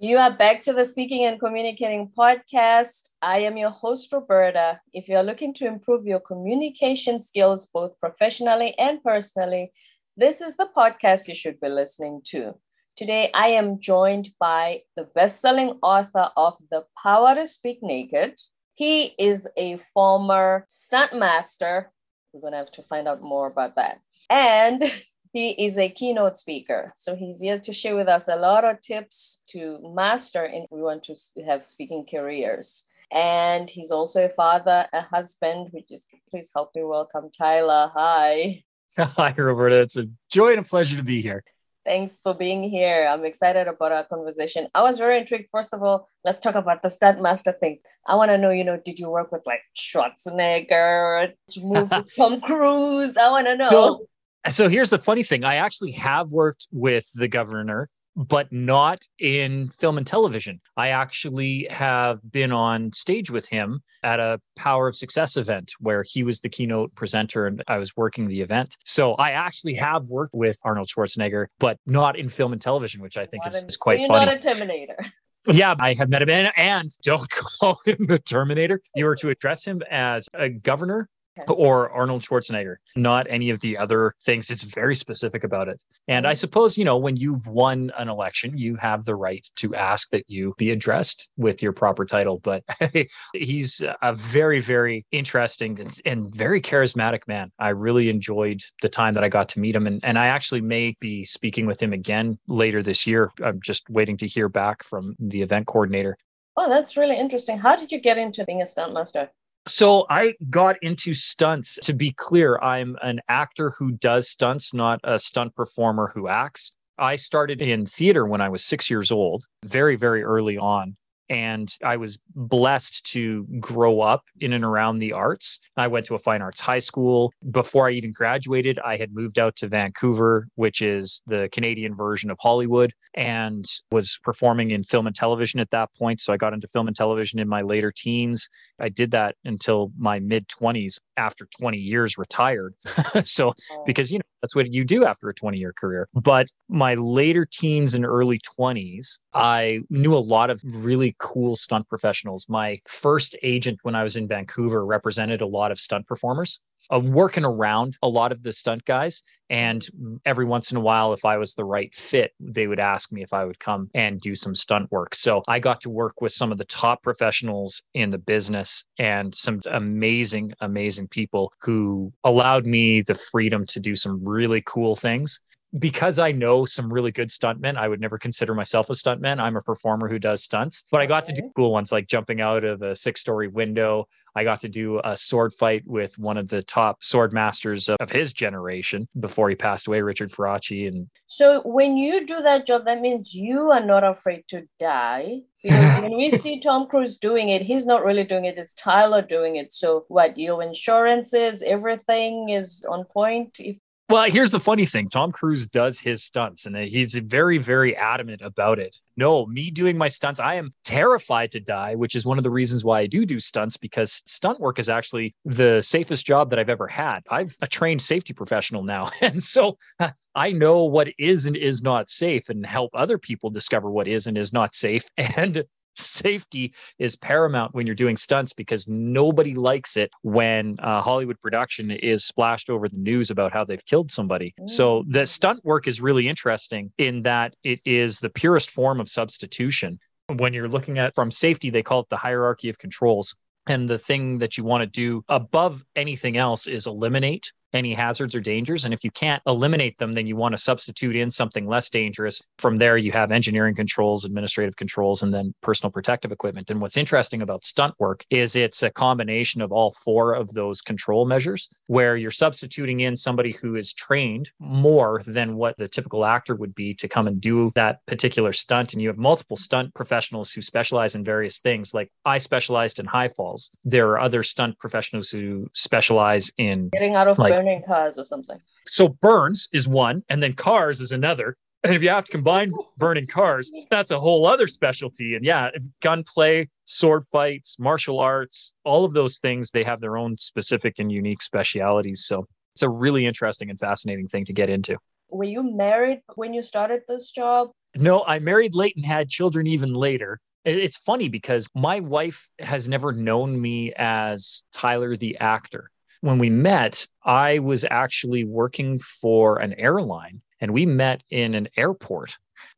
[0.00, 3.08] You are back to the Speaking and Communicating podcast.
[3.20, 4.78] I am your host, Roberta.
[4.92, 9.72] If you're looking to improve your communication skills, both professionally and personally,
[10.16, 12.54] this is the podcast you should be listening to.
[12.94, 18.38] Today, I am joined by the best selling author of The Power to Speak Naked.
[18.74, 21.90] He is a former stunt master.
[22.32, 23.98] We're going to have to find out more about that.
[24.30, 24.80] And
[25.32, 26.92] he is a keynote speaker.
[26.96, 30.82] So he's here to share with us a lot of tips to master if we
[30.82, 31.14] want to
[31.46, 32.84] have speaking careers.
[33.10, 37.90] And he's also a father, a husband, which is please help me welcome Tyler.
[37.94, 38.62] Hi.
[38.98, 39.80] Hi, Roberta.
[39.80, 41.42] It's a joy and a pleasure to be here.
[41.84, 43.08] Thanks for being here.
[43.08, 44.68] I'm excited about our conversation.
[44.74, 45.48] I was very intrigued.
[45.50, 47.78] First of all, let's talk about the stunt master thing.
[48.06, 52.42] I want to know, you know, did you work with like Schwarzenegger, move with Tom
[52.42, 53.16] Cruise?
[53.16, 53.70] I want to know.
[53.70, 54.06] So,
[54.48, 59.68] so here's the funny thing I actually have worked with the governor, but not in
[59.70, 60.60] film and television.
[60.76, 66.04] I actually have been on stage with him at a Power of Success event where
[66.06, 68.76] he was the keynote presenter and I was working the event.
[68.84, 73.16] So I actually have worked with Arnold Schwarzenegger, but not in film and television, which
[73.16, 74.26] I think is, is quite funny.
[74.26, 74.96] not a Terminator.
[75.46, 76.28] Yeah, I have met him.
[76.30, 78.80] And, and don't call him the Terminator.
[78.94, 81.08] You are to address him as a governor
[81.48, 84.50] or Arnold Schwarzenegger, not any of the other things.
[84.50, 85.80] It's very specific about it.
[86.08, 86.38] And I mm.
[86.38, 90.24] suppose, you know, when you've won an election, you have the right to ask that
[90.28, 92.40] you be addressed with your proper title.
[92.40, 92.64] But
[93.34, 97.50] he's a very, very interesting and very charismatic man.
[97.58, 99.86] I really enjoyed the time that I got to meet him.
[99.86, 103.30] And, and I actually may be speaking with him again later this year.
[103.42, 106.16] I'm just waiting to hear back from the event coordinator.
[106.56, 107.58] Oh, that's really interesting.
[107.58, 109.28] How did you get into being a stuntmaster?
[109.68, 111.78] So I got into stunts.
[111.82, 116.72] To be clear, I'm an actor who does stunts, not a stunt performer who acts.
[116.96, 120.96] I started in theater when I was six years old, very, very early on.
[121.30, 125.58] And I was blessed to grow up in and around the arts.
[125.76, 127.32] I went to a fine arts high school.
[127.50, 132.30] Before I even graduated, I had moved out to Vancouver, which is the Canadian version
[132.30, 136.20] of Hollywood, and was performing in film and television at that point.
[136.20, 138.48] So I got into film and television in my later teens.
[138.80, 142.74] I did that until my mid 20s after 20 years retired.
[143.24, 143.82] so, oh.
[143.84, 146.08] because, you know, that's what you do after a 20 year career.
[146.14, 151.88] But my later teens and early 20s, I knew a lot of really cool stunt
[151.88, 152.46] professionals.
[152.48, 156.60] My first agent when I was in Vancouver represented a lot of stunt performers
[156.92, 159.22] uh, working around a lot of the stunt guys.
[159.50, 159.86] And
[160.26, 163.22] every once in a while, if I was the right fit, they would ask me
[163.22, 165.14] if I would come and do some stunt work.
[165.14, 169.34] So I got to work with some of the top professionals in the business and
[169.34, 175.40] some amazing, amazing people who allowed me the freedom to do some really cool things
[175.76, 179.40] because I know some really good stuntmen, I would never consider myself a stuntman.
[179.40, 182.40] I'm a performer who does stunts, but I got to do cool ones like jumping
[182.40, 184.08] out of a six story window.
[184.34, 188.10] I got to do a sword fight with one of the top sword masters of
[188.10, 190.86] his generation before he passed away, Richard Faraci.
[190.86, 195.40] And so when you do that job, that means you are not afraid to die.
[195.62, 199.22] Because when we see Tom Cruise doing it, he's not really doing it, it's Tyler
[199.22, 199.72] doing it.
[199.72, 203.76] So what your insurance is, everything is on point if
[204.08, 208.40] well, here's the funny thing Tom Cruise does his stunts and he's very, very adamant
[208.42, 208.96] about it.
[209.16, 212.50] No, me doing my stunts, I am terrified to die, which is one of the
[212.50, 216.58] reasons why I do do stunts because stunt work is actually the safest job that
[216.58, 217.20] I've ever had.
[217.28, 219.10] I'm a trained safety professional now.
[219.20, 223.50] And so uh, I know what is and is not safe and help other people
[223.50, 225.04] discover what is and is not safe.
[225.18, 225.64] And
[225.98, 231.90] safety is paramount when you're doing stunts because nobody likes it when a Hollywood production
[231.90, 234.54] is splashed over the news about how they've killed somebody.
[234.66, 235.28] So the mm.
[235.28, 239.98] stunt work is really interesting in that it is the purest form of substitution.
[240.36, 243.34] When you're looking at from safety, they call it the hierarchy of controls.
[243.66, 248.34] And the thing that you want to do above anything else is eliminate any hazards
[248.34, 248.84] or dangers.
[248.84, 252.42] And if you can't eliminate them, then you want to substitute in something less dangerous.
[252.58, 256.70] From there, you have engineering controls, administrative controls, and then personal protective equipment.
[256.70, 260.80] And what's interesting about stunt work is it's a combination of all four of those
[260.80, 266.24] control measures where you're substituting in somebody who is trained more than what the typical
[266.24, 268.92] actor would be to come and do that particular stunt.
[268.92, 271.94] And you have multiple stunt professionals who specialize in various things.
[271.94, 273.70] Like I specialized in high falls.
[273.84, 278.24] There are other stunt professionals who specialize in getting out of like, burning cars or
[278.24, 278.58] something.
[278.86, 281.56] So burns is one, and then cars is another.
[281.84, 285.34] And if you have to combine burning cars, that's a whole other specialty.
[285.34, 285.70] And yeah,
[286.02, 291.10] gunplay, sword fights, martial arts, all of those things, they have their own specific and
[291.10, 292.24] unique specialities.
[292.26, 294.96] So it's a really interesting and fascinating thing to get into.
[295.30, 297.70] Were you married when you started this job?
[297.94, 300.40] No, I married late and had children even later.
[300.64, 305.90] It's funny because my wife has never known me as Tyler the actor.
[306.20, 311.68] When we met, I was actually working for an airline and we met in an
[311.76, 312.36] airport.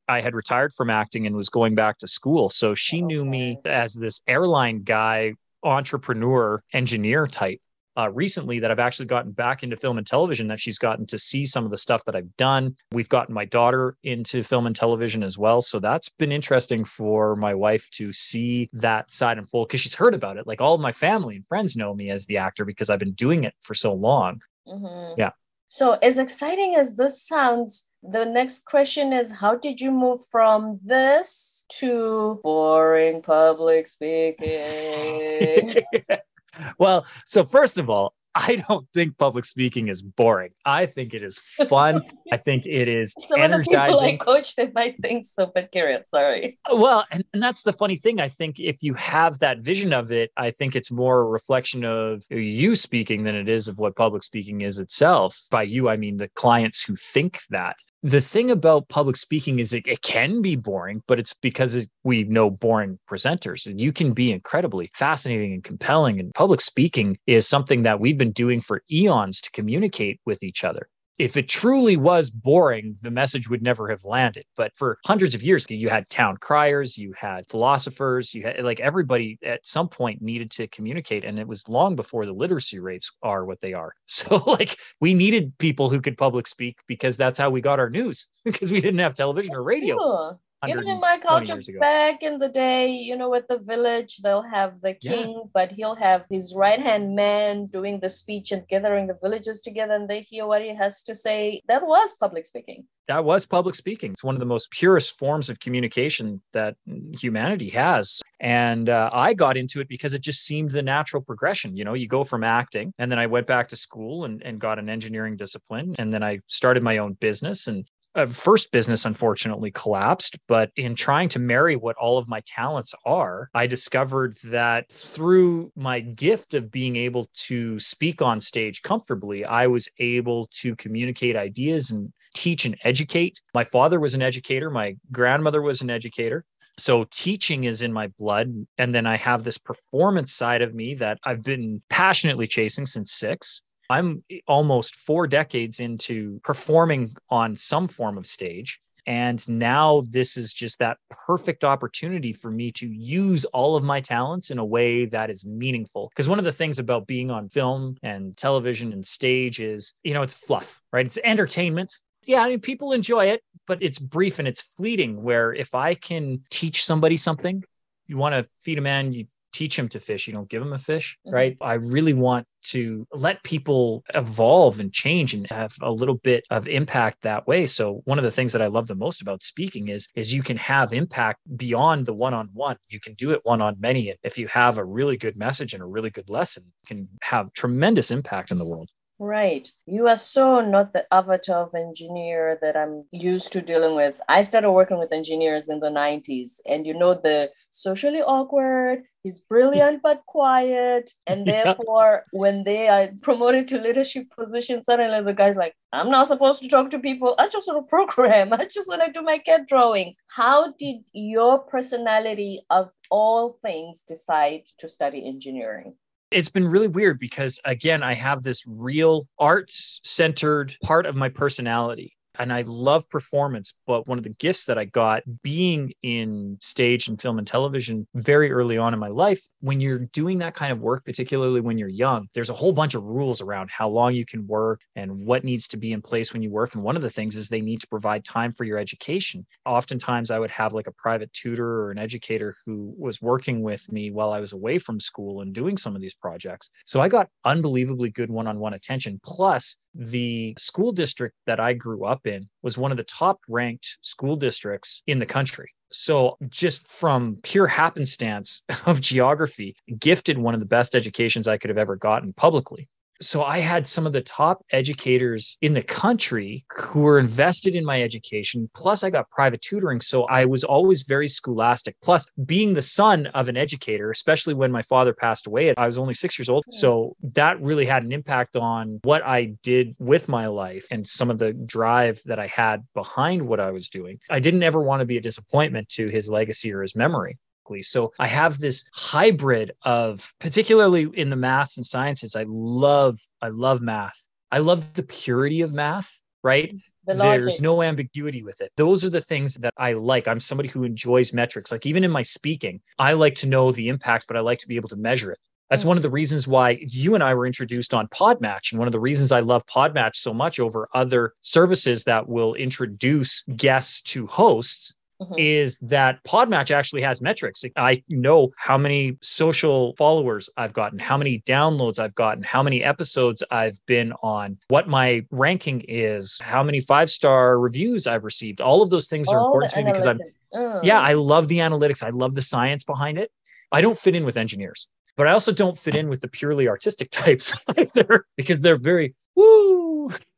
[0.09, 2.51] I had retired from acting and was going back to school.
[2.51, 7.61] So she knew me as this airline guy, entrepreneur, engineer type
[7.97, 11.19] uh, recently that I've actually gotten back into film and television, that she's gotten to
[11.19, 12.75] see some of the stuff that I've done.
[12.93, 15.61] We've gotten my daughter into film and television as well.
[15.61, 19.95] So that's been interesting for my wife to see that side in full because she's
[19.95, 20.47] heard about it.
[20.47, 23.13] Like all of my family and friends know me as the actor because I've been
[23.13, 24.41] doing it for so long.
[24.67, 25.19] Mm-hmm.
[25.19, 25.31] Yeah.
[25.69, 30.81] So, as exciting as this sounds, the next question is how did you move from
[30.83, 35.77] this to boring public speaking?
[36.79, 40.51] well, so first of all, I don't think public speaking is boring.
[40.65, 42.03] I think it is fun.
[42.33, 43.91] I think it is Some energizing.
[43.91, 46.07] Of the people I coach, they might think so, but carry on.
[46.07, 46.59] Sorry.
[46.73, 48.21] Well, and, and that's the funny thing.
[48.21, 51.85] I think if you have that vision of it, I think it's more a reflection
[51.85, 55.41] of you speaking than it is of what public speaking is itself.
[55.51, 59.73] By you, I mean the clients who think that the thing about public speaking is
[59.73, 64.13] it, it can be boring, but it's because we know boring presenters and you can
[64.13, 66.19] be incredibly fascinating and compelling.
[66.19, 70.65] And public speaking is something that we've been doing for eons to communicate with each
[70.65, 70.89] other
[71.21, 74.47] if it truly was boring, the message would never have landed.
[74.57, 78.81] But for hundreds of years, you had town criers, you had philosophers, you had like
[78.81, 81.27] everybody at some point needed to communicate.
[81.27, 83.93] And it was long before the literacy rates are what they are.
[84.21, 87.89] So, like, we needed people who could public speak because that's how we got our
[87.89, 92.49] news because we didn't have television or radio even in my culture back in the
[92.49, 95.51] day you know at the village they'll have the king yeah.
[95.55, 99.95] but he'll have his right hand man doing the speech and gathering the villagers together
[99.95, 101.61] and they hear what he has to say.
[101.69, 102.85] That was public speaking.
[103.09, 104.13] That was public speaking.
[104.13, 106.77] It's one of the most purest forms of communication that
[107.19, 108.21] humanity has.
[108.41, 111.77] And uh, i got into it because it just seemed the natural progression.
[111.77, 114.61] You know you go from acting and then i went back to school and, and
[114.61, 119.05] got an engineering discipline and then i started my own business and a first business
[119.05, 124.37] unfortunately collapsed but in trying to marry what all of my talents are i discovered
[124.45, 130.49] that through my gift of being able to speak on stage comfortably i was able
[130.53, 133.41] to communicate ideas and teach and educate.
[133.55, 134.71] My father was an educator.
[134.71, 136.45] My grandmother was an educator.
[136.79, 138.67] So teaching is in my blood.
[138.79, 143.13] And then i have this performance side of me that i've been passionately chasing since
[143.13, 148.81] 6 I'm almost four decades into performing on some form of stage.
[149.05, 154.01] And now this is just that perfect opportunity for me to use all of my
[154.01, 156.09] talents in a way that is meaningful.
[156.11, 160.15] Because one of the things about being on film and television and stage is, you
[160.15, 161.05] know, it's fluff, right?
[161.05, 161.93] It's entertainment.
[162.27, 165.21] Yeah, I mean, people enjoy it, but it's brief and it's fleeting.
[165.21, 167.65] Where if I can teach somebody something,
[168.07, 170.27] you want to feed a man, you teach them to fish.
[170.27, 171.35] You don't give them a fish mm-hmm.
[171.35, 171.57] right?
[171.61, 176.69] I really want to let people evolve and change and have a little bit of
[176.69, 177.67] impact that way.
[177.67, 180.43] So one of the things that i love the most about speaking is is you
[180.43, 182.77] can have impact beyond the one-on-one.
[182.89, 184.11] You can do it one-on-many.
[184.11, 187.53] And if you have a really good message and a really good lesson can have
[187.55, 188.91] tremendous impact in the world
[189.23, 189.71] Right.
[189.85, 194.19] You are so not the avatar of engineer that I'm used to dealing with.
[194.31, 199.43] I started working with engineers in the 90s, and you know, the socially awkward, he's
[199.43, 201.11] brilliant but quiet.
[201.27, 202.41] And therefore, yeah.
[202.41, 206.69] when they are promoted to leadership positions, suddenly the guy's like, I'm not supposed to
[206.69, 207.35] talk to people.
[207.39, 208.53] I just want to program.
[208.55, 210.17] I just want to do my CAD drawings.
[210.29, 215.97] How did your personality of all things decide to study engineering?
[216.31, 221.29] It's been really weird because again i have this real arts centered part of my
[221.29, 223.75] personality and I love performance.
[223.87, 228.07] But one of the gifts that I got being in stage and film and television
[228.15, 231.79] very early on in my life, when you're doing that kind of work, particularly when
[231.79, 235.25] you're young, there's a whole bunch of rules around how long you can work and
[235.25, 236.75] what needs to be in place when you work.
[236.75, 239.45] And one of the things is they need to provide time for your education.
[239.67, 243.91] Oftentimes, I would have like a private tutor or an educator who was working with
[243.93, 246.71] me while I was away from school and doing some of these projects.
[246.87, 249.21] So I got unbelievably good one on one attention.
[249.25, 253.99] Plus, the school district that I grew up in was one of the top ranked
[254.03, 255.73] school districts in the country.
[255.93, 261.71] So, just from pure happenstance of geography, gifted one of the best educations I could
[261.71, 262.89] have ever gotten publicly.
[263.21, 267.85] So I had some of the top educators in the country who were invested in
[267.85, 268.71] my education.
[268.75, 270.01] Plus, I got private tutoring.
[270.01, 271.97] So I was always very scholastic.
[272.03, 275.99] Plus, being the son of an educator, especially when my father passed away, I was
[275.99, 276.65] only six years old.
[276.67, 276.73] Hmm.
[276.73, 281.31] So that really had an impact on what I did with my life and some
[281.31, 284.19] of the drive that I had behind what I was doing.
[284.31, 287.39] I didn't ever want to be a disappointment to his legacy or his memory.
[287.79, 293.49] So I have this hybrid of, particularly in the maths and sciences, I love, I
[293.49, 294.27] love math.
[294.53, 296.75] I love the purity of math, right?
[297.07, 298.73] The There's no ambiguity with it.
[298.77, 300.29] Those are the things that I like.
[300.29, 301.73] I'm somebody who enjoys metrics.
[301.73, 304.69] Like even in my speaking, I like to know the impact, but I like to
[304.69, 305.39] be able to measure it.
[305.71, 308.73] That's one of the reasons why you and I were introduced on Podmatch.
[308.73, 312.55] And one of the reasons I love Podmatch so much over other services that will
[312.55, 315.35] introduce guests to hosts Mm-hmm.
[315.37, 317.63] is that Podmatch actually has metrics.
[317.77, 322.83] I know how many social followers I've gotten, how many downloads I've gotten, how many
[322.83, 328.63] episodes I've been on, what my ranking is, how many five star reviews I've received.
[328.63, 330.21] All of those things are important to me because I'm,
[330.55, 330.81] oh.
[330.83, 332.03] yeah, I love the analytics.
[332.03, 333.31] I love the science behind it.
[333.73, 336.67] I don't fit in with engineers, but I also don't fit in with the purely
[336.67, 339.70] artistic types either because they're very woo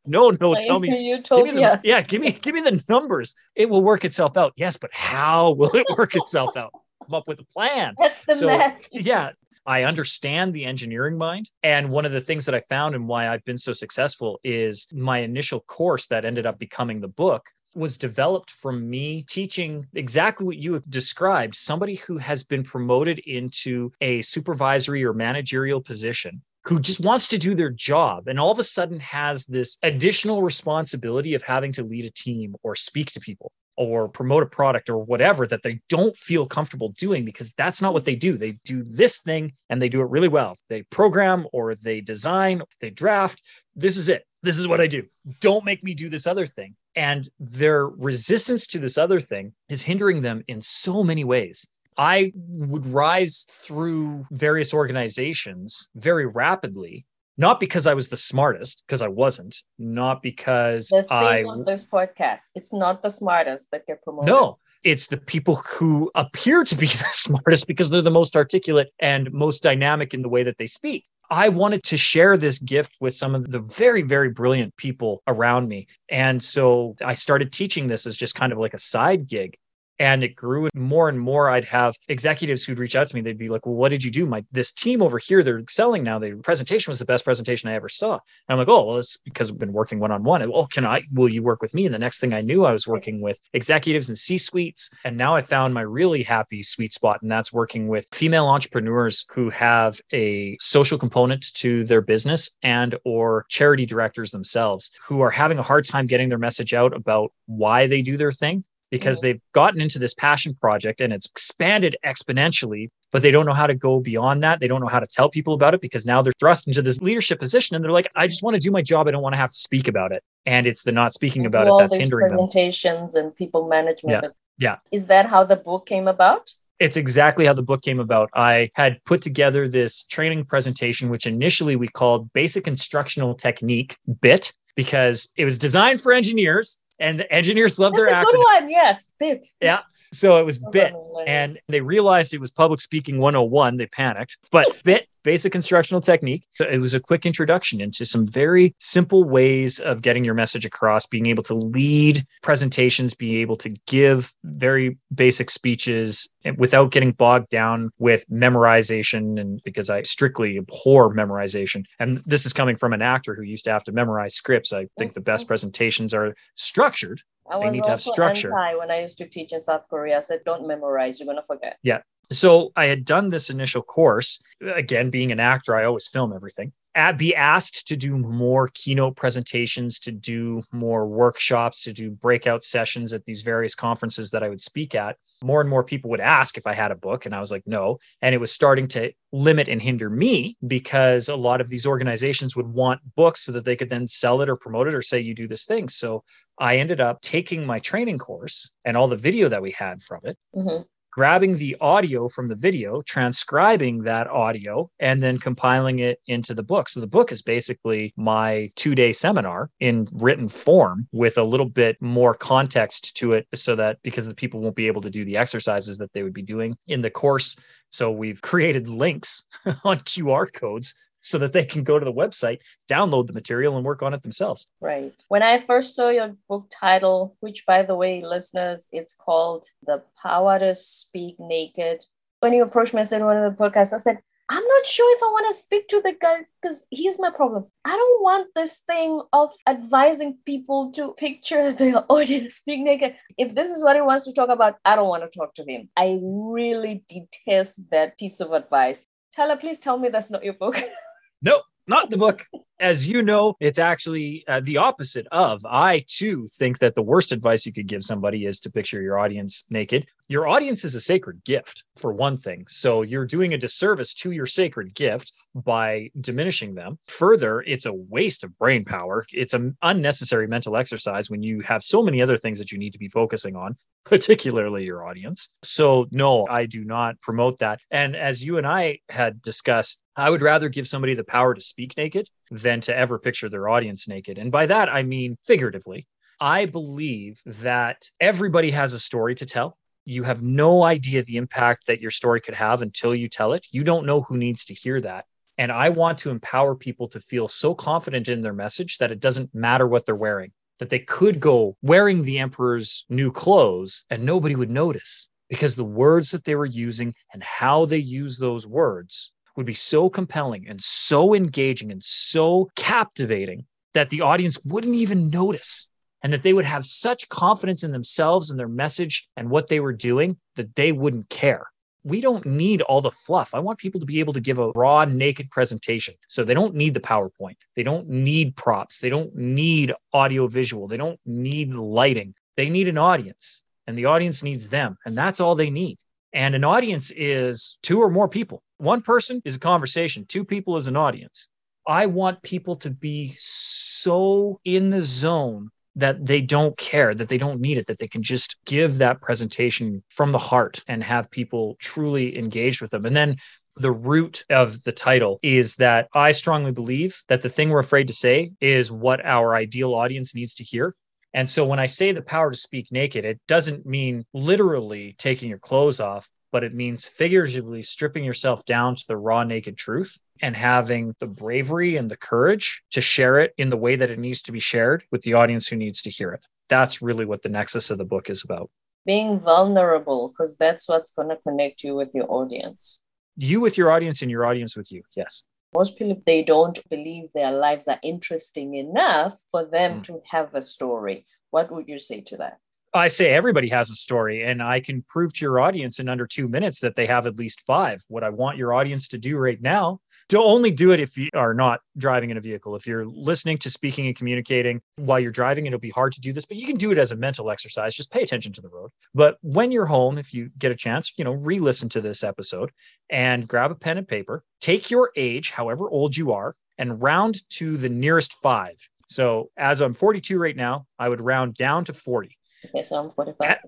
[0.07, 0.89] no, no, tell me.
[0.89, 3.35] Give me the, yeah, give me give me the numbers.
[3.55, 4.53] It will work itself out.
[4.57, 6.73] Yes, but how will it work itself out?
[7.05, 7.95] Come up with a plan.
[7.99, 9.31] That's the so, Yeah,
[9.67, 11.51] I understand the engineering mind.
[11.63, 14.89] And one of the things that I found and why I've been so successful is
[14.93, 17.45] my initial course that ended up becoming the book
[17.75, 23.19] was developed from me teaching exactly what you have described somebody who has been promoted
[23.21, 28.51] into a supervisory or managerial position who just wants to do their job and all
[28.51, 33.11] of a sudden has this additional responsibility of having to lead a team or speak
[33.13, 37.53] to people or promote a product or whatever that they don't feel comfortable doing because
[37.55, 38.37] that's not what they do.
[38.37, 40.55] They do this thing and they do it really well.
[40.69, 43.43] They program or they design, they draft.
[43.75, 44.25] This is it.
[44.43, 45.05] This is what I do.
[45.41, 46.75] Don't make me do this other thing.
[46.95, 51.67] And their resistance to this other thing is hindering them in so many ways.
[51.97, 57.07] I would rise through various organizations very rapidly
[57.39, 61.83] not because I was the smartest, because I wasn't, not because the I on this
[61.83, 64.29] podcast, it's not the smartest that get promoted.
[64.29, 68.91] No, it's the people who appear to be the smartest because they're the most articulate
[69.01, 71.05] and most dynamic in the way that they speak.
[71.31, 75.67] I wanted to share this gift with some of the very, very brilliant people around
[75.67, 75.87] me.
[76.11, 79.57] And so I started teaching this as just kind of like a side gig
[80.03, 83.21] and it grew more and more i'd have executives who'd reach out to me.
[83.23, 84.27] They'd be like well what did you do?
[84.27, 86.19] My this team over here they're excelling now.
[86.19, 88.15] The presentation was the best presentation i ever saw.
[88.15, 90.43] And i'm like oh well it's because i've been working one-on-one.
[90.53, 91.87] Oh can i will you work with me?
[91.87, 95.17] And the next thing i knew i was working with executives and c suites and
[95.17, 99.51] now i found my really happy sweet spot and that's working with female entrepreneurs who
[99.51, 105.59] have a social component to their business and or charity directors themselves who are having
[105.59, 109.27] a hard time getting their message out about why they do their thing because mm-hmm.
[109.27, 113.67] they've gotten into this passion project and it's expanded exponentially, but they don't know how
[113.67, 114.61] to go beyond that.
[114.61, 117.01] They don't know how to tell people about it because now they're thrust into this
[117.01, 119.09] leadership position and they're like, I just want to do my job.
[119.09, 120.23] I don't want to have to speak about it.
[120.45, 123.27] And it's the not speaking about it that's hindering presentations them.
[123.27, 124.25] and people management.
[124.59, 124.69] Yeah.
[124.73, 124.77] yeah.
[124.93, 126.53] Is that how the book came about?
[126.79, 128.29] It's exactly how the book came about.
[128.35, 134.53] I had put together this training presentation, which initially we called Basic Instructional Technique, BIT,
[134.75, 138.25] because it was designed for engineers and the engineers love their acronym.
[138.33, 139.45] Good one, yes, bit.
[139.61, 139.81] Yeah.
[140.13, 140.93] So it was bit,
[141.27, 143.77] and they realized it was public speaking 101.
[143.77, 146.45] They panicked, but bit basic instructional technique.
[146.61, 151.07] It was a quick introduction into some very simple ways of getting your message across,
[151.07, 157.49] being able to lead presentations, being able to give very basic speeches without getting bogged
[157.51, 159.41] down with memorization.
[159.41, 161.85] And because I strictly abhor memorization.
[161.99, 164.73] And this is coming from an actor who used to have to memorize scripts.
[164.73, 167.23] I think the best presentations are structured.
[167.53, 168.49] I was they need to have structure.
[168.49, 170.19] Anti when I used to teach in South Korea.
[170.19, 171.79] I said, don't memorize, you're going to forget.
[171.83, 172.01] Yeah.
[172.31, 174.43] So I had done this initial course.
[174.75, 176.73] Again, being an actor, I always film everything.
[177.17, 183.13] Be asked to do more keynote presentations, to do more workshops, to do breakout sessions
[183.13, 185.17] at these various conferences that I would speak at.
[185.43, 187.63] More and more people would ask if I had a book, and I was like,
[187.67, 187.99] no.
[188.21, 192.55] And it was starting to limit and hinder me because a lot of these organizations
[192.55, 195.21] would want books so that they could then sell it or promote it or say,
[195.21, 195.89] you do this thing.
[195.89, 196.25] So
[196.59, 200.21] I ended up taking my training course and all the video that we had from
[200.25, 200.37] it.
[200.55, 206.55] Mm-hmm grabbing the audio from the video, transcribing that audio, and then compiling it into
[206.55, 206.89] the book.
[206.89, 211.69] So the book is basically my two day seminar in written form with a little
[211.69, 215.25] bit more context to it so that because the people won't be able to do
[215.25, 217.57] the exercises that they would be doing in the course.
[217.91, 219.45] So we've created links
[219.85, 222.59] on QR codes so that they can go to the website,
[222.91, 224.67] download the material, and work on it themselves.
[224.81, 225.15] Right.
[225.29, 230.03] When I first saw your book title, which by the way, listeners, it's called The
[230.21, 232.05] Power to Speak Naked.
[232.41, 235.17] When you approached me, I said one of the podcasts, I said, I'm not sure
[235.17, 237.67] if I want to speak to the guy because here's my problem.
[237.85, 243.15] I don't want this thing of advising people to picture their audience being naked.
[243.39, 245.65] If this is what he wants to talk about, I don't want to talk to
[245.65, 245.89] him.
[245.97, 249.07] I really detest that piece of advice.
[249.35, 250.77] Tyler, please tell me that's not your book.
[251.43, 252.47] Nope, not the book.
[252.83, 255.65] As you know, it's actually uh, the opposite of.
[255.65, 259.21] I too think that the worst advice you could give somebody is to picture your
[259.21, 260.05] audience naked.
[260.27, 262.65] Your audience is a sacred gift, for one thing.
[262.69, 266.99] So you're doing a disservice to your sacred gift by diminishing them.
[267.07, 269.25] Further, it's a waste of brain power.
[269.31, 272.95] It's an unnecessary mental exercise when you have so many other things that you need
[272.95, 275.51] to be focusing on, particularly your audience.
[275.63, 277.79] So, no, I do not promote that.
[277.93, 281.61] And as you and I had discussed, I would rather give somebody the power to
[281.61, 284.37] speak naked than to ever picture their audience naked.
[284.39, 286.07] And by that, I mean figuratively.
[286.39, 289.79] I believe that everybody has a story to tell.
[290.05, 293.67] You have no idea the impact that your story could have until you tell it.
[293.71, 295.25] You don't know who needs to hear that.
[295.57, 299.21] And I want to empower people to feel so confident in their message that it
[299.21, 304.25] doesn't matter what they're wearing, that they could go wearing the emperor's new clothes and
[304.25, 308.67] nobody would notice because the words that they were using and how they use those
[308.67, 314.95] words would be so compelling and so engaging and so captivating that the audience wouldn't
[314.95, 315.89] even notice
[316.23, 319.81] and that they would have such confidence in themselves and their message and what they
[319.81, 321.67] were doing that they wouldn't care.
[322.05, 323.55] We don't need all the fluff.
[323.55, 326.15] I want people to be able to give a raw, naked presentation.
[326.29, 327.57] So they don't need the PowerPoint.
[327.77, 328.99] They don't need props.
[328.99, 330.89] They don't need audio visual.
[330.89, 332.35] They don't need lighting.
[332.57, 334.97] They need an audience, and the audience needs them.
[335.07, 335.99] And that's all they need.
[336.33, 338.63] And an audience is two or more people.
[338.79, 341.49] One person is a conversation, two people is an audience.
[341.87, 347.39] I want people to be so in the zone that they don't care, that they
[347.39, 351.31] don't need it, that they can just give that presentation from the heart and have
[351.31, 353.05] people truly engaged with them.
[353.05, 353.37] And then
[353.77, 358.07] the root of the title is that I strongly believe that the thing we're afraid
[358.07, 360.95] to say is what our ideal audience needs to hear.
[361.35, 365.49] And so when I say the power to speak naked, it doesn't mean literally taking
[365.49, 370.19] your clothes off, but it means figuratively stripping yourself down to the raw, naked truth
[370.43, 374.19] and having the bravery and the courage to share it in the way that it
[374.19, 376.45] needs to be shared with the audience who needs to hear it.
[376.69, 378.71] That's really what the nexus of the book is about.
[379.07, 383.01] Being vulnerable, because that's what's going to connect you with your audience.
[383.37, 385.03] You with your audience and your audience with you.
[385.17, 385.45] Yes.
[385.75, 390.03] Most people, they don't believe their lives are interesting enough for them mm.
[390.05, 391.27] to have a story.
[391.51, 392.59] What would you say to that?
[392.95, 396.27] I say everybody has a story, and I can prove to your audience in under
[396.27, 398.03] two minutes that they have at least five.
[398.09, 400.01] What I want your audience to do right now
[400.33, 402.75] to only do it if you are not driving in a vehicle.
[402.75, 406.33] If you're listening to speaking and communicating while you're driving, it'll be hard to do
[406.33, 407.95] this, but you can do it as a mental exercise.
[407.95, 408.91] Just pay attention to the road.
[409.15, 412.25] But when you're home, if you get a chance, you know, re listen to this
[412.25, 412.71] episode
[413.11, 417.47] and grab a pen and paper, take your age, however old you are, and round
[417.51, 418.77] to the nearest five.
[419.11, 422.35] So as I'm 42 right now, I would round down to 40.
[422.75, 423.59] Okay, so I'm 45.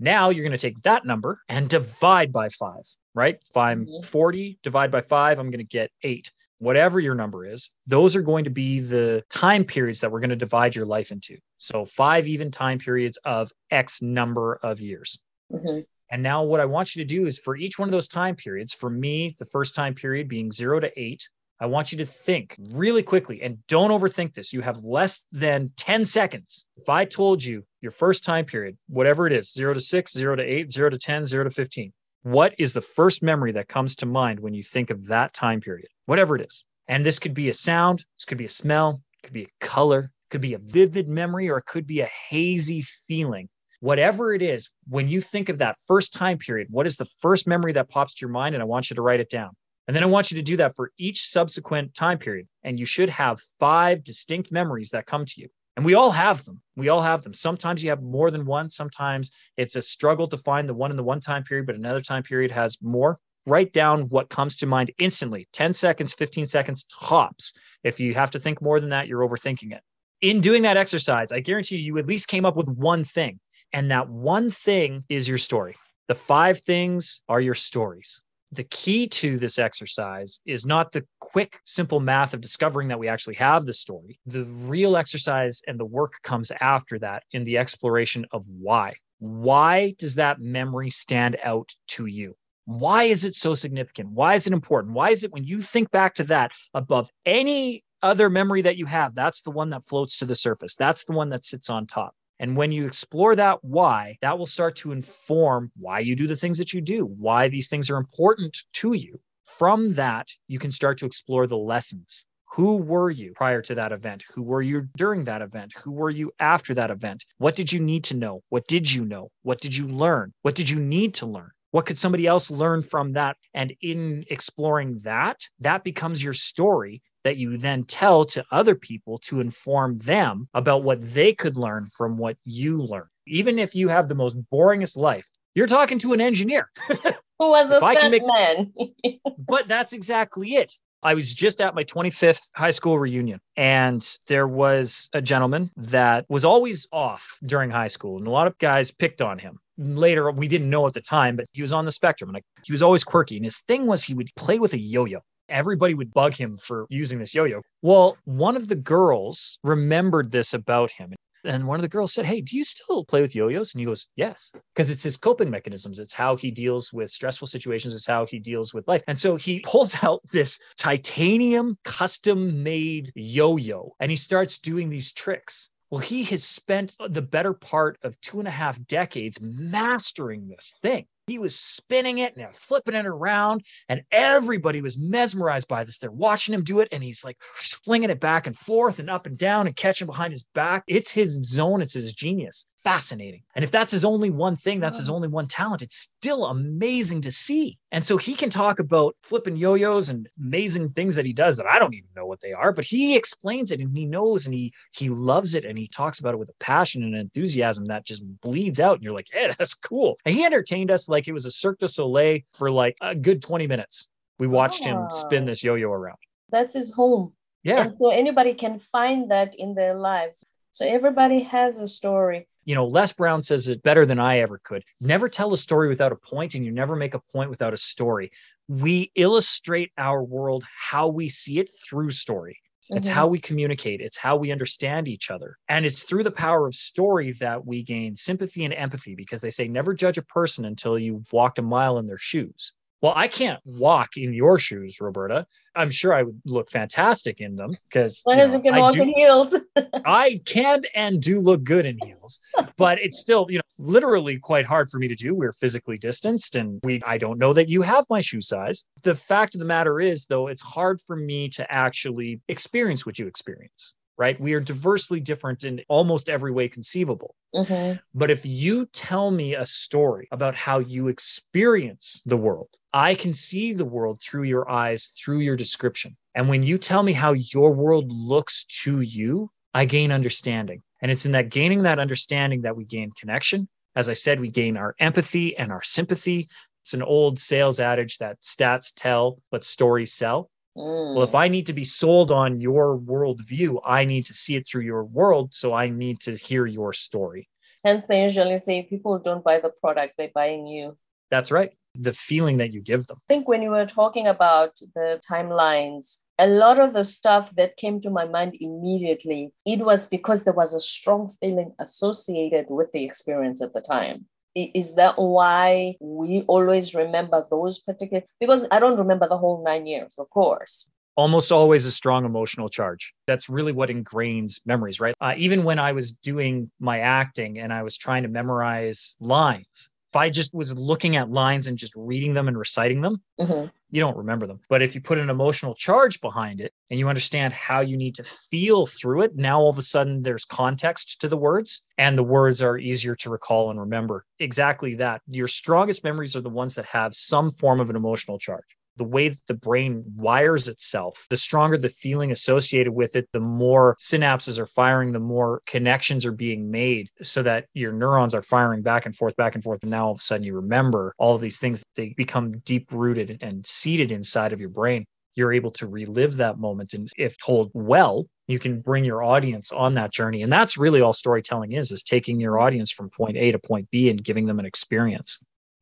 [0.00, 2.82] Now you're going to take that number and divide by five,
[3.14, 3.36] right?
[3.48, 4.04] If I'm mm-hmm.
[4.04, 6.32] 40, divide by five, I'm going to get eight.
[6.58, 10.30] Whatever your number is, those are going to be the time periods that we're going
[10.30, 11.36] to divide your life into.
[11.58, 15.18] So five even time periods of X number of years.
[15.52, 15.80] Mm-hmm.
[16.10, 18.36] And now what I want you to do is for each one of those time
[18.36, 21.28] periods, for me, the first time period being zero to eight,
[21.62, 24.50] I want you to think really quickly and don't overthink this.
[24.50, 26.66] You have less than 10 seconds.
[26.78, 30.34] If I told you your first time period, whatever it is, zero to six, zero
[30.36, 31.92] to eight, zero to 10, zero to 15,
[32.22, 35.60] what is the first memory that comes to mind when you think of that time
[35.60, 36.64] period, whatever it is?
[36.88, 39.64] And this could be a sound, this could be a smell, it could be a
[39.64, 43.50] color, it could be a vivid memory, or it could be a hazy feeling.
[43.80, 47.46] Whatever it is, when you think of that first time period, what is the first
[47.46, 48.54] memory that pops to your mind?
[48.54, 49.50] And I want you to write it down.
[49.86, 52.46] And then I want you to do that for each subsequent time period.
[52.62, 55.48] And you should have five distinct memories that come to you.
[55.76, 56.60] And we all have them.
[56.76, 57.32] We all have them.
[57.32, 58.68] Sometimes you have more than one.
[58.68, 62.00] Sometimes it's a struggle to find the one in the one time period, but another
[62.00, 63.18] time period has more.
[63.46, 67.52] Write down what comes to mind instantly 10 seconds, 15 seconds tops.
[67.82, 69.80] If you have to think more than that, you're overthinking it.
[70.20, 73.40] In doing that exercise, I guarantee you, you at least came up with one thing.
[73.72, 75.76] And that one thing is your story.
[76.08, 78.20] The five things are your stories
[78.52, 83.08] the key to this exercise is not the quick, simple math of discovering that we
[83.08, 84.18] actually have the story.
[84.26, 88.94] The real exercise and the work comes after that in the exploration of why.
[89.18, 92.36] Why does that memory stand out to you?
[92.64, 94.10] Why is it so significant?
[94.10, 94.94] Why is it important?
[94.94, 98.86] Why is it when you think back to that above any other memory that you
[98.86, 100.74] have, that's the one that floats to the surface.
[100.74, 102.14] That's the one that sits on top.
[102.40, 106.34] And when you explore that why, that will start to inform why you do the
[106.34, 109.20] things that you do, why these things are important to you.
[109.44, 112.24] From that, you can start to explore the lessons.
[112.52, 114.24] Who were you prior to that event?
[114.34, 115.74] Who were you during that event?
[115.84, 117.26] Who were you after that event?
[117.36, 118.42] What did you need to know?
[118.48, 119.30] What did you know?
[119.42, 120.32] What did you learn?
[120.40, 121.50] What did you need to learn?
[121.72, 123.36] What could somebody else learn from that?
[123.52, 129.18] And in exploring that, that becomes your story that you then tell to other people
[129.18, 133.08] to inform them about what they could learn from what you learned.
[133.26, 136.70] Even if you have the most boringest life, you're talking to an engineer.
[136.88, 138.72] Who was a stuntman?
[139.02, 139.20] Make...
[139.38, 140.74] but that's exactly it.
[141.02, 146.26] I was just at my 25th high school reunion, and there was a gentleman that
[146.28, 149.58] was always off during high school, and a lot of guys picked on him.
[149.78, 152.72] Later, we didn't know at the time, but he was on the spectrum, and he
[152.72, 153.36] was always quirky.
[153.36, 156.86] And his thing was he would play with a yo-yo everybody would bug him for
[156.88, 157.62] using this yo-yo.
[157.82, 161.14] Well, one of the girls remembered this about him.
[161.44, 163.72] And one of the girls said, Hey, do you still play with yo yos?
[163.72, 165.98] And he goes, Yes, because it's his coping mechanisms.
[165.98, 169.02] It's how he deals with stressful situations, it's how he deals with life.
[169.06, 174.90] And so he pulls out this titanium custom made yo yo and he starts doing
[174.90, 175.70] these tricks.
[175.90, 180.76] Well, he has spent the better part of two and a half decades mastering this
[180.80, 181.06] thing.
[181.30, 185.98] He was spinning it and flipping it around, and everybody was mesmerized by this.
[185.98, 189.26] They're watching him do it, and he's like flinging it back and forth and up
[189.26, 190.82] and down and catching behind his back.
[190.88, 193.42] It's his zone, it's his genius fascinating.
[193.54, 195.14] And if that's his only one thing, that's his oh.
[195.14, 197.78] only one talent, it's still amazing to see.
[197.92, 201.56] And so he can talk about flipping yo yos and amazing things that he does
[201.56, 204.46] that I don't even know what they are, but he explains it and he knows
[204.46, 207.84] and he he loves it and he talks about it with a passion and enthusiasm
[207.86, 208.94] that just bleeds out.
[208.94, 210.16] And you're like, hey, that's cool.
[210.24, 213.42] And he entertained us like it was a Cirque du Soleil for like a good
[213.42, 214.08] 20 minutes.
[214.38, 214.90] We watched oh.
[214.90, 216.18] him spin this yo yo around.
[216.50, 217.32] That's his home.
[217.62, 217.84] Yeah.
[217.84, 220.44] And so anybody can find that in their lives.
[220.70, 224.60] So everybody has a story you know, Les Brown says it better than I ever
[224.62, 224.84] could.
[225.00, 227.78] Never tell a story without a point, and you never make a point without a
[227.78, 228.30] story.
[228.68, 232.58] We illustrate our world how we see it through story.
[232.90, 233.16] It's mm-hmm.
[233.16, 234.00] how we communicate.
[234.00, 235.56] It's how we understand each other.
[235.68, 239.50] And it's through the power of story that we gain sympathy and empathy because they
[239.50, 242.72] say never judge a person until you've walked a mile in their shoes.
[243.02, 245.46] Well, I can't walk in your shoes, Roberta.
[245.74, 249.08] I'm sure I would look fantastic in them because you know, can walk do, in
[249.08, 249.54] heels.
[250.04, 252.40] I can and do look good in heels,
[252.76, 255.34] but it's still, you know, literally quite hard for me to do.
[255.34, 258.84] We're physically distanced and we I don't know that you have my shoe size.
[259.02, 263.18] The fact of the matter is though, it's hard for me to actually experience what
[263.18, 264.38] you experience right?
[264.38, 267.34] We are diversely different in almost every way conceivable.
[267.54, 268.00] Mm-hmm.
[268.12, 273.32] But if you tell me a story about how you experience the world, I can
[273.32, 276.16] see the world through your eyes, through your description.
[276.34, 280.82] And when you tell me how your world looks to you, I gain understanding.
[281.02, 283.68] And it's in that gaining that understanding that we gain connection.
[283.96, 286.48] As I said, we gain our empathy and our sympathy.
[286.82, 290.50] It's an old sales adage that stats tell, but stories sell.
[290.76, 291.14] Mm.
[291.14, 294.66] Well, if I need to be sold on your worldview, I need to see it
[294.66, 295.54] through your world.
[295.54, 297.48] So I need to hear your story.
[297.84, 300.96] Hence, they usually say people don't buy the product, they're buying you.
[301.30, 301.72] That's right.
[301.94, 303.18] The feeling that you give them.
[303.28, 307.76] I think when you were talking about the timelines, a lot of the stuff that
[307.76, 312.92] came to my mind immediately, it was because there was a strong feeling associated with
[312.92, 314.26] the experience at the time.
[314.54, 319.86] Is that why we always remember those particular because i don't remember the whole nine
[319.86, 320.90] years of course.
[321.16, 323.12] Almost always a strong emotional charge.
[323.26, 325.14] That's really what ingrains memories right?
[325.20, 329.88] Uh, even when i was doing my acting and i was trying to memorize lines
[330.10, 333.68] if I just was looking at lines and just reading them and reciting them, mm-hmm.
[333.90, 334.58] you don't remember them.
[334.68, 338.16] But if you put an emotional charge behind it and you understand how you need
[338.16, 342.18] to feel through it, now all of a sudden there's context to the words and
[342.18, 344.24] the words are easier to recall and remember.
[344.40, 345.22] Exactly that.
[345.28, 349.04] Your strongest memories are the ones that have some form of an emotional charge the
[349.04, 353.96] way that the brain wires itself, the stronger the feeling associated with it, the more
[354.00, 358.82] synapses are firing, the more connections are being made so that your neurons are firing
[358.82, 359.82] back and forth, back and forth.
[359.82, 362.88] And now all of a sudden you remember all of these things, they become deep
[362.92, 365.04] rooted and seated inside of your brain.
[365.34, 366.92] You're able to relive that moment.
[366.92, 370.42] And if told well, you can bring your audience on that journey.
[370.42, 373.88] And that's really all storytelling is, is taking your audience from point A to point
[373.90, 375.38] B and giving them an experience.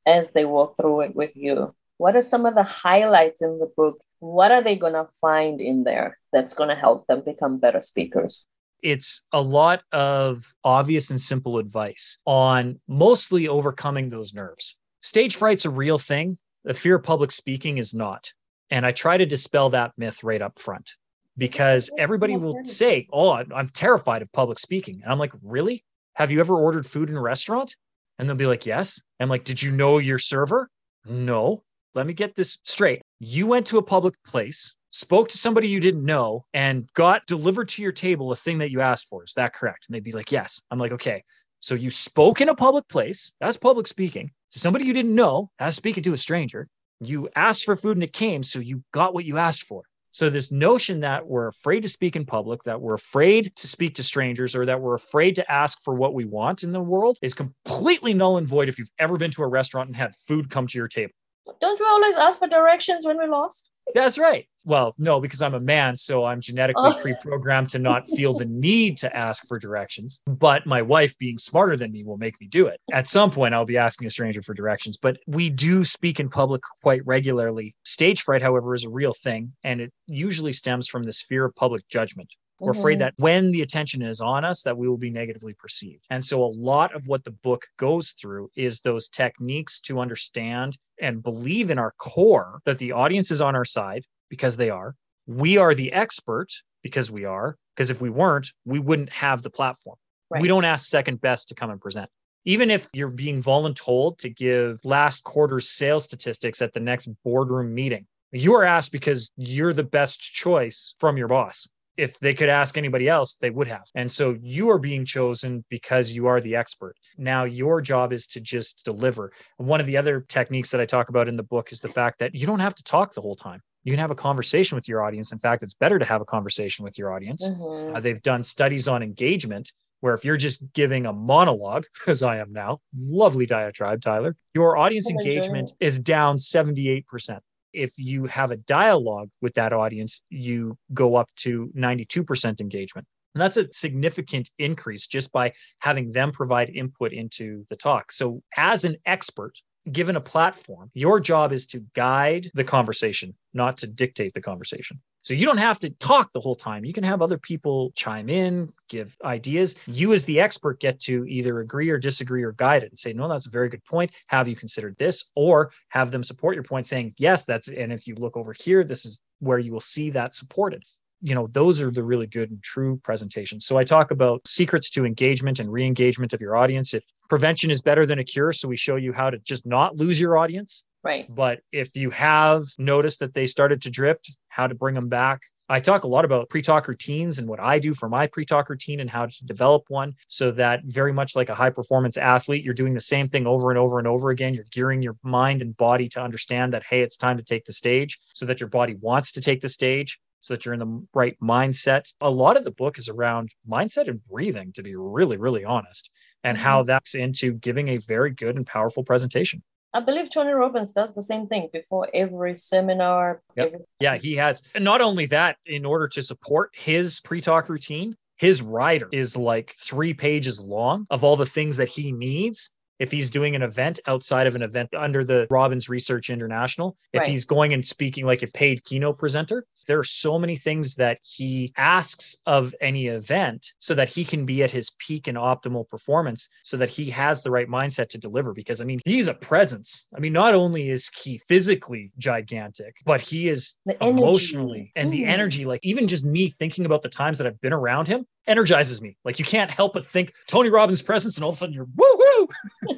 [0.06, 1.74] As they walk through it with you.
[1.98, 4.00] What are some of the highlights in the book?
[4.20, 7.80] What are they going to find in there that's going to help them become better
[7.80, 8.46] speakers?
[8.82, 14.76] It's a lot of obvious and simple advice on mostly overcoming those nerves.
[15.00, 16.38] Stage fright's a real thing.
[16.64, 18.32] The fear of public speaking is not.
[18.70, 20.92] And I try to dispel that myth right up front
[21.36, 25.00] because everybody will say, Oh, I'm terrified of public speaking.
[25.02, 25.84] And I'm like, Really?
[26.14, 27.74] Have you ever ordered food in a restaurant?
[28.18, 29.00] And they'll be like, Yes.
[29.18, 30.68] I'm like, Did you know your server?
[31.04, 31.64] No.
[31.98, 33.02] Let me get this straight.
[33.18, 37.68] You went to a public place, spoke to somebody you didn't know, and got delivered
[37.70, 39.24] to your table a thing that you asked for.
[39.24, 39.86] Is that correct?
[39.88, 40.62] And they'd be like, Yes.
[40.70, 41.24] I'm like, Okay.
[41.58, 43.32] So you spoke in a public place.
[43.40, 45.50] That's public speaking to somebody you didn't know.
[45.58, 46.68] That's speaking to a stranger.
[47.00, 48.44] You asked for food and it came.
[48.44, 49.82] So you got what you asked for.
[50.12, 53.96] So, this notion that we're afraid to speak in public, that we're afraid to speak
[53.96, 57.18] to strangers, or that we're afraid to ask for what we want in the world
[57.22, 60.48] is completely null and void if you've ever been to a restaurant and had food
[60.48, 61.12] come to your table.
[61.60, 63.70] Don't you always ask for directions when we're lost?
[63.94, 64.46] That's right.
[64.64, 66.98] Well, no, because I'm a man, so I'm genetically oh.
[67.00, 70.20] pre-programmed to not feel the need to ask for directions.
[70.26, 72.78] But my wife, being smarter than me, will make me do it.
[72.92, 74.98] At some point, I'll be asking a stranger for directions.
[74.98, 77.74] But we do speak in public quite regularly.
[77.84, 81.54] Stage fright, however, is a real thing, and it usually stems from this fear of
[81.54, 82.30] public judgment.
[82.60, 82.80] We're mm-hmm.
[82.80, 86.04] afraid that when the attention is on us, that we will be negatively perceived.
[86.10, 90.76] And so a lot of what the book goes through is those techniques to understand
[91.00, 94.94] and believe in our core that the audience is on our side because they are.
[95.26, 96.48] We are the expert
[96.82, 97.56] because we are.
[97.74, 99.96] Because if we weren't, we wouldn't have the platform.
[100.30, 100.42] Right.
[100.42, 102.10] We don't ask second best to come and present.
[102.44, 107.72] Even if you're being voluntold to give last quarter's sales statistics at the next boardroom
[107.72, 112.48] meeting, you are asked because you're the best choice from your boss if they could
[112.48, 113.84] ask anybody else, they would have.
[113.96, 116.94] And so you are being chosen because you are the expert.
[117.18, 119.32] Now your job is to just deliver.
[119.58, 121.88] And one of the other techniques that I talk about in the book is the
[121.88, 123.60] fact that you don't have to talk the whole time.
[123.82, 125.32] You can have a conversation with your audience.
[125.32, 127.50] In fact, it's better to have a conversation with your audience.
[127.50, 127.96] Mm-hmm.
[127.96, 132.38] Uh, they've done studies on engagement where if you're just giving a monologue, as I
[132.38, 135.76] am now, lovely diatribe, Tyler, your audience oh engagement God.
[135.86, 137.40] is down 78%
[137.78, 143.06] if you have a dialogue with that audience, you go up to 92% engagement.
[143.34, 148.10] And that's a significant increase just by having them provide input into the talk.
[148.10, 149.54] So, as an expert,
[149.92, 155.00] given a platform, your job is to guide the conversation, not to dictate the conversation.
[155.28, 156.86] So you don't have to talk the whole time.
[156.86, 159.74] You can have other people chime in, give ideas.
[159.86, 163.12] You, as the expert, get to either agree or disagree or guide it and say,
[163.12, 164.10] no, that's a very good point.
[164.28, 165.30] Have you considered this?
[165.34, 168.84] Or have them support your point, saying, yes, that's, and if you look over here,
[168.84, 170.82] this is where you will see that supported
[171.20, 174.88] you know those are the really good and true presentations so i talk about secrets
[174.88, 178.68] to engagement and re-engagement of your audience if prevention is better than a cure so
[178.68, 182.64] we show you how to just not lose your audience right but if you have
[182.78, 186.24] noticed that they started to drift how to bring them back I talk a lot
[186.24, 189.26] about pre talk routines and what I do for my pre talk routine and how
[189.26, 193.00] to develop one so that very much like a high performance athlete, you're doing the
[193.00, 194.54] same thing over and over and over again.
[194.54, 197.74] You're gearing your mind and body to understand that, hey, it's time to take the
[197.74, 201.06] stage so that your body wants to take the stage so that you're in the
[201.12, 202.10] right mindset.
[202.20, 206.10] A lot of the book is around mindset and breathing, to be really, really honest,
[206.44, 206.64] and mm-hmm.
[206.64, 209.62] how that's into giving a very good and powerful presentation.
[209.94, 213.42] I believe Tony Robbins does the same thing before every seminar.
[213.56, 213.66] Yep.
[213.66, 214.62] Every- yeah, he has.
[214.74, 219.36] And not only that, in order to support his pre talk routine, his rider is
[219.36, 223.62] like three pages long of all the things that he needs if he's doing an
[223.62, 227.28] event outside of an event under the Robbins Research International, if right.
[227.28, 231.18] he's going and speaking like a paid keynote presenter, there are so many things that
[231.22, 235.88] he asks of any event so that he can be at his peak and optimal
[235.88, 238.52] performance so that he has the right mindset to deliver.
[238.52, 240.08] Because I mean, he's a presence.
[240.16, 245.12] I mean, not only is he physically gigantic, but he is emotionally and mm.
[245.12, 245.64] the energy.
[245.64, 249.16] Like even just me thinking about the times that I've been around him energizes me.
[249.24, 251.88] Like you can't help but think Tony Robbins' presence, and all of a sudden you're
[251.96, 252.48] woo woo.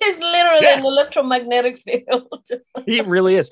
[0.00, 0.84] He's literally yes.
[0.84, 2.46] an electromagnetic field.
[2.86, 3.50] he really is.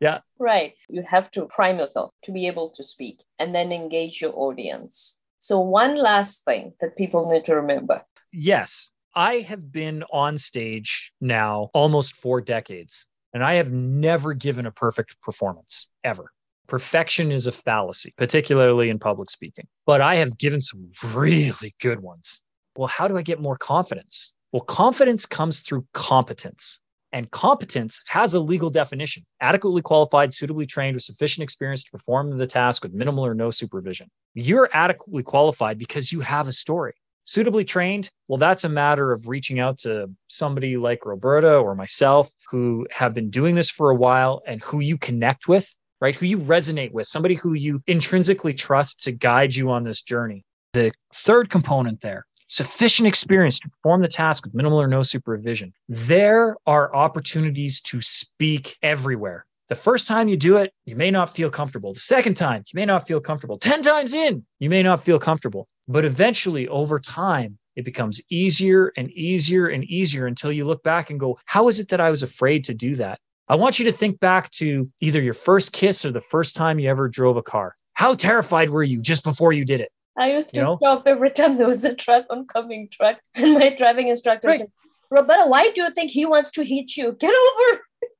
[0.00, 0.20] Yeah.
[0.38, 0.74] Right.
[0.88, 5.16] You have to prime yourself to be able to speak and then engage your audience.
[5.40, 8.02] So, one last thing that people need to remember.
[8.32, 8.90] Yes.
[9.14, 14.70] I have been on stage now almost four decades, and I have never given a
[14.70, 16.30] perfect performance ever.
[16.68, 22.00] Perfection is a fallacy, particularly in public speaking, but I have given some really good
[22.00, 22.42] ones.
[22.76, 24.34] Well, how do I get more confidence?
[24.52, 26.80] Well, confidence comes through competence.
[27.12, 32.36] And competence has a legal definition adequately qualified, suitably trained, with sufficient experience to perform
[32.36, 34.10] the task with minimal or no supervision.
[34.34, 36.92] You're adequately qualified because you have a story.
[37.24, 42.30] Suitably trained, well, that's a matter of reaching out to somebody like Roberta or myself
[42.50, 46.14] who have been doing this for a while and who you connect with, right?
[46.14, 50.44] Who you resonate with, somebody who you intrinsically trust to guide you on this journey.
[50.72, 55.72] The third component there sufficient experience to perform the task with minimal or no supervision.
[55.88, 59.44] There are opportunities to speak everywhere.
[59.68, 61.92] The first time you do it, you may not feel comfortable.
[61.92, 63.58] The second time, you may not feel comfortable.
[63.58, 65.68] 10 times in, you may not feel comfortable.
[65.86, 71.10] But eventually, over time, it becomes easier and easier and easier until you look back
[71.10, 73.20] and go, How is it that I was afraid to do that?
[73.50, 76.78] I want you to think back to either your first kiss or the first time
[76.78, 77.74] you ever drove a car.
[77.94, 79.90] How terrified were you just before you did it?
[80.18, 80.76] I used to you know?
[80.76, 84.60] stop every time there was a truck, oncoming truck, and my driving instructor right.
[84.60, 84.72] said,
[85.10, 87.12] Roberta, why do you think he wants to hit you?
[87.12, 88.10] Get over it.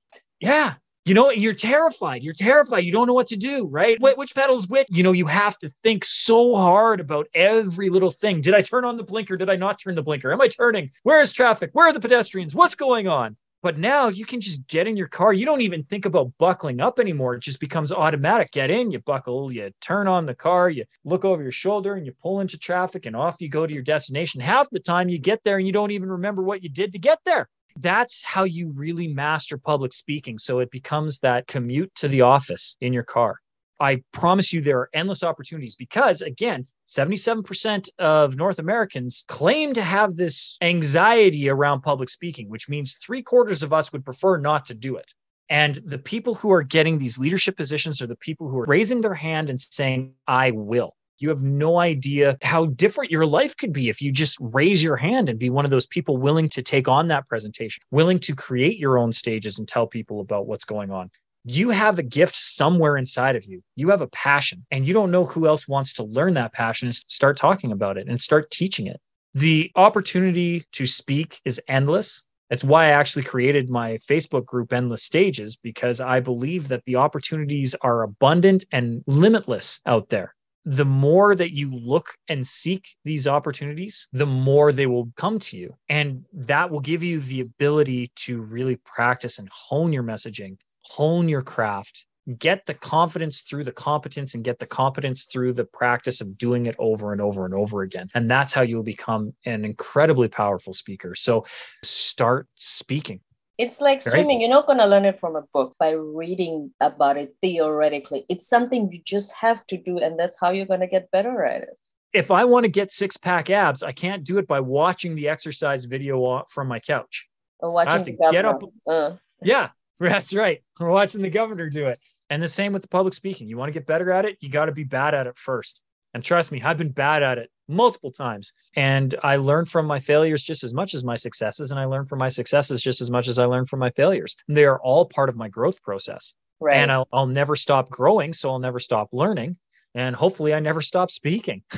[0.41, 0.75] Yeah.
[1.05, 2.23] You know, you're terrified.
[2.23, 2.85] You're terrified.
[2.85, 3.99] You don't know what to do, right?
[4.01, 4.87] Which pedal's which?
[4.91, 8.41] You know, you have to think so hard about every little thing.
[8.43, 9.37] Did I turn on the blinker?
[9.37, 10.33] Did I not turn the blinker?
[10.33, 10.91] Am I turning?
[11.03, 11.71] Where is traffic?
[11.73, 12.55] Where are the pedestrians?
[12.55, 13.37] What's going on?
[13.61, 15.33] But now you can just get in your car.
[15.33, 17.35] You don't even think about buckling up anymore.
[17.35, 18.53] It just becomes automatic.
[18.53, 22.07] Get in, you buckle, you turn on the car, you look over your shoulder and
[22.07, 24.41] you pull into traffic and off you go to your destination.
[24.41, 26.99] Half the time you get there and you don't even remember what you did to
[26.99, 27.49] get there.
[27.77, 30.39] That's how you really master public speaking.
[30.39, 33.39] So it becomes that commute to the office in your car.
[33.81, 39.83] I promise you there are endless opportunities because, again, 77% of North Americans claim to
[39.83, 44.67] have this anxiety around public speaking, which means three quarters of us would prefer not
[44.67, 45.13] to do it.
[45.51, 49.01] And the people who are getting these leadership positions are the people who are raising
[49.01, 50.95] their hand and saying, I will.
[51.21, 54.97] You have no idea how different your life could be if you just raise your
[54.97, 58.37] hand and be one of those people willing to take on that presentation, willing to
[58.37, 61.11] create your own stages and tell people about what's going on
[61.45, 63.63] you have a gift somewhere inside of you.
[63.77, 66.89] You have a passion, and you don't know who else wants to learn that passion
[66.89, 69.01] and start talking about it and start teaching it.
[69.35, 72.25] The opportunity to speak is endless.
[72.51, 76.97] That's why I actually created my Facebook group, Endless Stages, because I believe that the
[76.97, 80.35] opportunities are abundant and limitless out there.
[80.65, 85.57] The more that you look and seek these opportunities, the more they will come to
[85.57, 85.75] you.
[85.89, 91.29] And that will give you the ability to really practice and hone your messaging hone
[91.29, 96.21] your craft get the confidence through the competence and get the competence through the practice
[96.21, 98.09] of doing it over and over and over again.
[98.15, 101.15] And that's how you'll become an incredibly powerful speaker.
[101.15, 101.47] So
[101.83, 103.21] start speaking.
[103.57, 104.13] It's like right?
[104.13, 104.41] swimming.
[104.41, 108.25] You're not going to learn it from a book by reading about it theoretically.
[108.29, 109.99] It's something you just have to do.
[109.99, 111.79] And that's how you're going to get better at it.
[112.13, 115.29] If I want to get six pack abs, I can't do it by watching the
[115.29, 117.27] exercise video from my couch.
[117.59, 118.63] Or watching I have to get up.
[118.87, 119.17] Uh.
[119.43, 119.71] Yeah,
[120.01, 120.63] That's right.
[120.79, 121.99] We're watching the governor do it.
[122.31, 123.49] And the same with the public speaking.
[123.49, 125.81] You want to get better at it, you got to be bad at it first.
[126.15, 128.53] And trust me, I've been bad at it multiple times.
[128.77, 131.71] And I learned from my failures just as much as my successes.
[131.71, 134.37] And I learned from my successes just as much as I learned from my failures.
[134.47, 136.35] And they are all part of my growth process.
[136.61, 136.77] Right.
[136.77, 138.33] And I'll, I'll never stop growing.
[138.33, 139.57] So I'll never stop learning.
[139.95, 141.63] And hopefully I never stop speaking.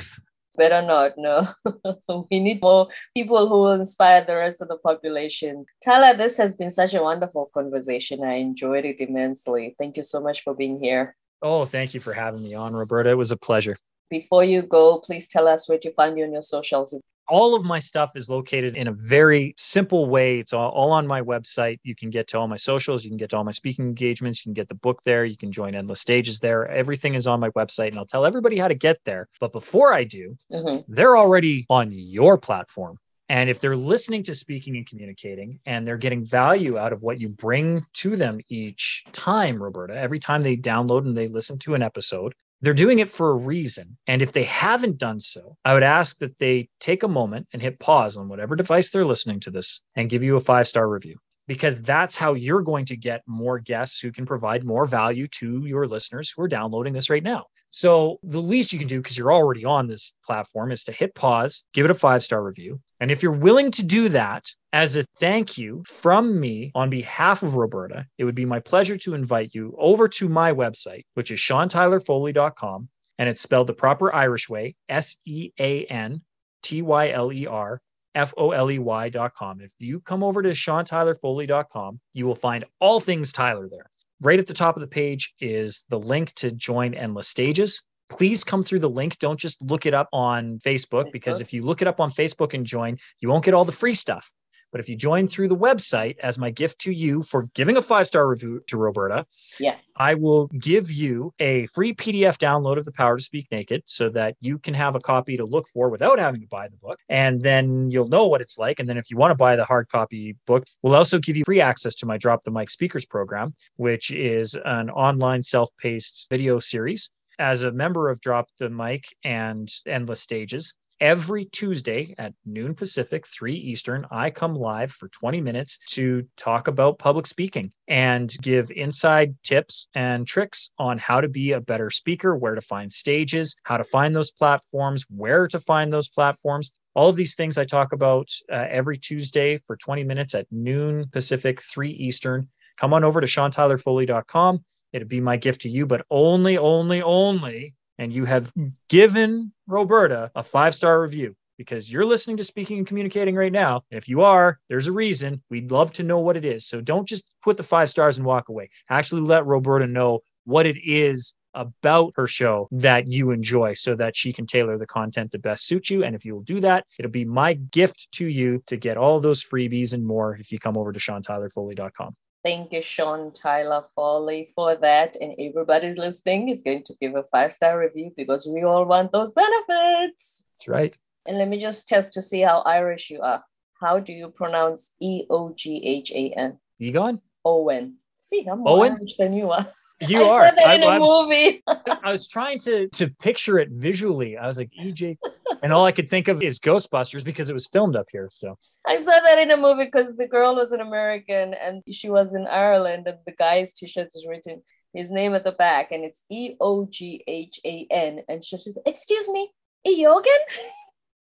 [0.55, 1.47] better not no
[2.31, 5.65] we need more people who will inspire the rest of the population.
[5.83, 8.23] Tyler this has been such a wonderful conversation.
[8.23, 9.75] I enjoyed it immensely.
[9.77, 11.15] Thank you so much for being here.
[11.41, 13.09] Oh thank you for having me on Roberta.
[13.09, 13.77] It was a pleasure.
[14.09, 16.93] Before you go please tell us where to find you on your socials
[17.27, 20.39] all of my stuff is located in a very simple way.
[20.39, 21.79] It's all, all on my website.
[21.83, 23.03] You can get to all my socials.
[23.03, 24.45] You can get to all my speaking engagements.
[24.45, 25.25] You can get the book there.
[25.25, 26.67] You can join Endless Stages there.
[26.67, 29.27] Everything is on my website, and I'll tell everybody how to get there.
[29.39, 30.91] But before I do, mm-hmm.
[30.93, 32.97] they're already on your platform.
[33.31, 37.21] And if they're listening to speaking and communicating and they're getting value out of what
[37.21, 41.73] you bring to them each time, Roberta, every time they download and they listen to
[41.73, 43.97] an episode, they're doing it for a reason.
[44.07, 47.61] And if they haven't done so, I would ask that they take a moment and
[47.61, 50.87] hit pause on whatever device they're listening to this and give you a five star
[50.87, 55.27] review because that's how you're going to get more guests who can provide more value
[55.27, 57.45] to your listeners who are downloading this right now.
[57.73, 61.15] So, the least you can do, because you're already on this platform, is to hit
[61.15, 62.81] pause, give it a five star review.
[62.99, 67.43] And if you're willing to do that as a thank you from me on behalf
[67.43, 71.31] of Roberta, it would be my pleasure to invite you over to my website, which
[71.31, 72.89] is seantylerfoley.com.
[73.17, 76.21] And it's spelled the proper Irish way S E A N
[76.63, 77.81] T Y L E R
[78.13, 79.61] F O L E Y.com.
[79.61, 83.89] If you come over to seantylerfoley.com, you will find all things Tyler there.
[84.23, 87.83] Right at the top of the page is the link to join Endless Stages.
[88.07, 89.17] Please come through the link.
[89.17, 92.53] Don't just look it up on Facebook because if you look it up on Facebook
[92.53, 94.31] and join, you won't get all the free stuff.
[94.71, 97.81] But if you join through the website as my gift to you for giving a
[97.81, 99.25] five star review to Roberta,
[99.59, 103.83] yes, I will give you a free PDF download of The Power to Speak Naked
[103.85, 106.77] so that you can have a copy to look for without having to buy the
[106.77, 106.99] book.
[107.09, 108.79] And then you'll know what it's like.
[108.79, 111.43] And then if you want to buy the hard copy book, we'll also give you
[111.45, 116.27] free access to my Drop the Mic Speakers program, which is an online self paced
[116.29, 117.09] video series.
[117.39, 123.25] As a member of Drop the Mic and Endless Stages, every Tuesday at noon Pacific,
[123.27, 128.69] 3 Eastern, I come live for 20 minutes to talk about public speaking and give
[128.71, 133.55] inside tips and tricks on how to be a better speaker, where to find stages,
[133.63, 136.71] how to find those platforms, where to find those platforms.
[136.93, 141.07] All of these things I talk about uh, every Tuesday for 20 minutes at noon
[141.11, 142.47] Pacific, 3 Eastern.
[142.77, 144.63] Come on over to SeanTylerFoley.com.
[144.93, 148.51] It'd be my gift to you, but only, only, only and you have
[148.89, 153.83] given Roberta a five star review because you're listening to Speaking and Communicating right now.
[153.91, 155.43] And if you are, there's a reason.
[155.51, 156.65] We'd love to know what it is.
[156.65, 158.71] So don't just put the five stars and walk away.
[158.89, 164.15] Actually, let Roberta know what it is about her show that you enjoy so that
[164.15, 166.03] she can tailor the content to best suit you.
[166.03, 169.19] And if you will do that, it'll be my gift to you to get all
[169.19, 172.15] those freebies and more if you come over to SeanTylerFoley.com.
[172.43, 175.15] Thank you, Sean Tyler Foley, for that.
[175.21, 179.11] And everybody's listening is going to give a five star review because we all want
[179.11, 180.43] those benefits.
[180.51, 180.97] That's right.
[181.27, 183.43] And let me just test to see how Irish you are.
[183.79, 186.57] How do you pronounce E O G H A N?
[186.79, 187.21] Egon?
[187.45, 187.97] Owen.
[188.17, 188.93] See, I'm more Owen?
[188.93, 189.67] Irish than you are.
[190.07, 190.45] You I are.
[190.45, 191.63] said that I, in a I was, movie.
[191.67, 194.37] I was trying to to picture it visually.
[194.37, 195.17] I was like EJ,
[195.61, 198.29] and all I could think of is Ghostbusters because it was filmed up here.
[198.31, 202.09] So I saw that in a movie because the girl was an American and she
[202.09, 206.03] was in Ireland, and the guy's t-shirt is written his name at the back, and
[206.03, 209.51] it's E O G H A N, and she says, "Excuse me,
[209.87, 210.23] Eogan."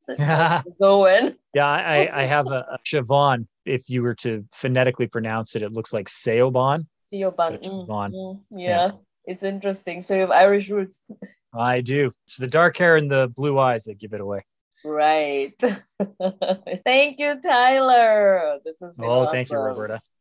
[1.53, 3.47] yeah, I, I have a, a Siobhan.
[3.65, 6.87] If you were to phonetically pronounce it, it looks like Seoban.
[7.11, 8.11] But Mm, Siobhan.
[8.11, 8.69] mm, yeah.
[8.69, 8.91] Yeah.
[9.25, 10.01] it's interesting.
[10.01, 11.01] So you have Irish roots,
[11.53, 12.13] I do.
[12.25, 14.45] It's the dark hair and the blue eyes that give it away.
[14.83, 15.53] right?
[16.85, 18.59] Thank you, Tyler.
[18.63, 20.01] This is Oh, thank you, Roberta.